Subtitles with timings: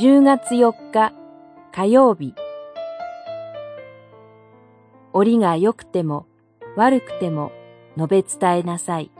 [0.00, 1.12] 10月4日
[1.72, 2.32] 火曜日
[5.12, 6.26] 折が良くても
[6.76, 7.50] 悪くても
[7.96, 9.10] 述べ伝えなさい。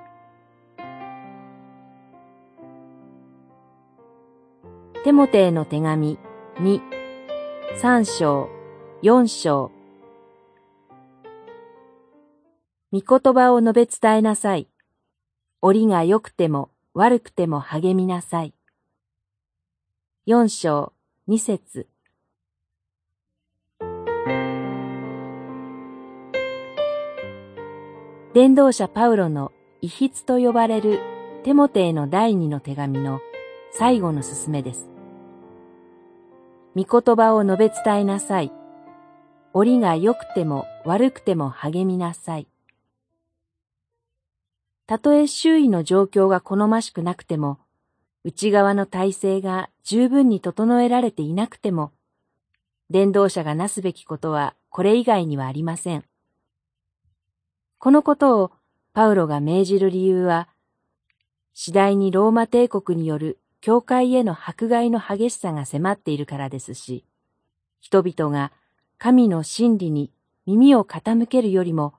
[5.02, 6.16] テモテへの手紙
[6.60, 6.80] 2、
[7.82, 8.48] 3章、
[9.02, 9.72] 4章。
[12.92, 14.68] 御言葉を述べ伝えなさい。
[15.60, 18.54] 折が良くても悪くても励みなさい。
[20.30, 20.92] 四章
[21.26, 21.86] 二節
[28.34, 31.00] 伝道者パウロの遺筆と呼ばれる
[31.44, 33.20] テモテへの第二の手紙の
[33.72, 34.90] 最後の進めです。
[36.76, 38.52] 御言葉を述べ伝えなさい。
[39.54, 42.46] 折が良くても悪くても励みなさい。
[44.86, 47.60] たとえ周囲の状況が好ましくなくても、
[48.28, 51.92] 内側の体制が十分に整えられていなくても、
[52.90, 56.04] 伝道者がなすべきことはこれ以外にはありません。
[57.78, 58.52] このことを
[58.92, 60.46] パウロが命じる理由は、
[61.54, 67.06] 次第にローマ帝国による教会への迫害の激しさが迫っているからですし、
[67.80, 68.52] 人々が
[68.98, 70.12] 神の真理に
[70.44, 71.94] 耳を傾けるよりも、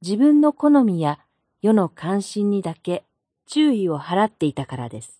[0.00, 1.18] 自分の好みや
[1.60, 3.02] 世の関心にだけ
[3.46, 5.19] 注意を払っていたからです。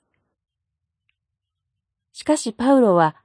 [2.20, 3.16] しかしパウロは、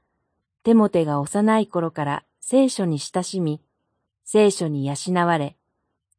[0.64, 3.62] テモテが幼い頃から聖書に親しみ、
[4.24, 5.58] 聖書に養われ、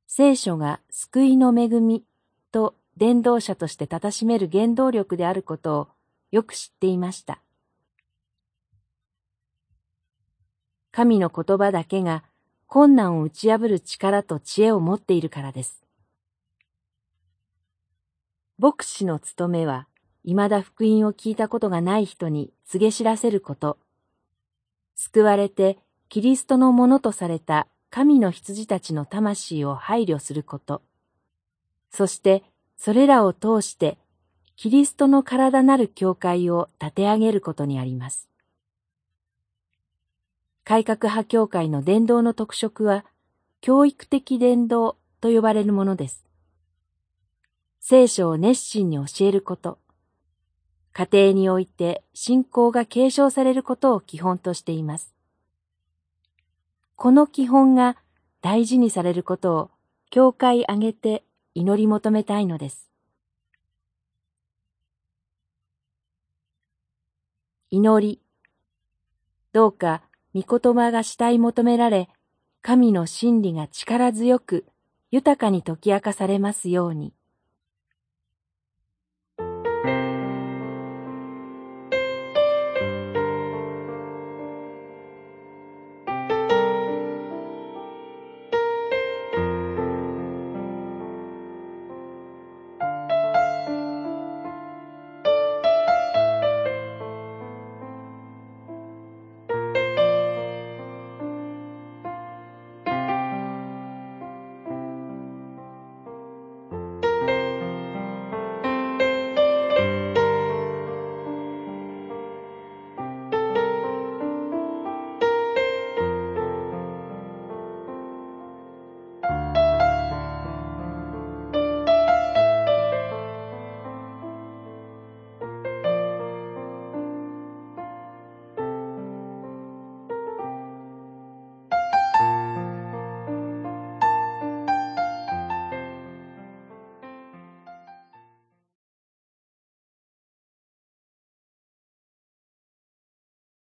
[0.07, 2.05] 聖書が救いの恵み
[2.53, 5.89] と伝道者として称しめる原動力であることを
[6.33, 7.41] よく知っていました。
[10.93, 12.25] 神の言葉だけが
[12.67, 15.83] 困難を打ち破る力と知恵を持っているからです。
[18.59, 19.89] 牧師の務めは、
[20.27, 23.79] 未だ福音を聞いたことがない人に告げ知らせること。
[24.95, 25.79] 救われて
[26.11, 30.83] キリストのものとされた神の羊たちの魂を配慮すること。
[31.91, 32.43] そして
[32.77, 33.97] それらを通して
[34.57, 38.29] キリストの体なる教会を立て上げることにあります。
[40.67, 43.05] 改革派教会の伝道の特色は、
[43.61, 46.27] 教育的伝道と呼ばれるものです。
[47.79, 49.79] 聖書を熱心に教えること、
[50.99, 55.13] 家庭において信仰が継承されることを基本としています。
[56.95, 57.99] この基本が
[58.41, 59.71] 大事にされることを
[60.09, 61.23] 教会挙げて
[61.55, 62.89] 祈り求めたいのです。
[67.71, 68.23] 祈り。
[69.53, 70.01] どうか
[70.35, 72.09] 御言葉が主体求められ、
[72.63, 74.65] 神の真理が力強く
[75.11, 77.13] 豊かに解き明かされますように。